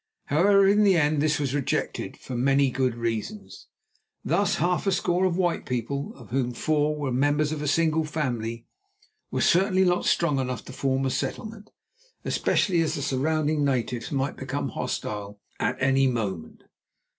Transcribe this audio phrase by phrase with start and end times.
[0.25, 3.67] However, in the end this was rejected for many good reasons.
[4.25, 8.03] Thus half a score of white people, of whom four were members of a single
[8.03, 8.65] family,
[9.29, 11.69] were certainly not strong enough to form a settlement,
[12.25, 16.63] especially as the surrounding natives might become actively hostile at any moment.